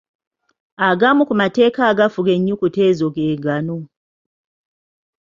Agamu 0.89 1.21
ku 1.27 1.33
mateeka 1.41 1.79
agafuga 1.91 2.29
ennyukuta 2.35 2.79
ezo 2.89 3.07
ge 3.15 3.39
gano. 3.43 3.77